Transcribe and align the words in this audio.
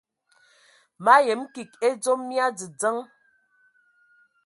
Ma 1.03 1.15
yəm 1.25 1.41
kig 1.53 1.71
edzom 1.87 2.21
mia 2.29 2.45
dzədzəŋ. 2.57 2.97